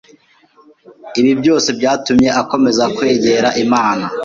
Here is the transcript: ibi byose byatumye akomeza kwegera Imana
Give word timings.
ibi 1.19 1.31
byose 1.41 1.69
byatumye 1.79 2.29
akomeza 2.41 2.83
kwegera 2.95 3.47
Imana 3.63 4.05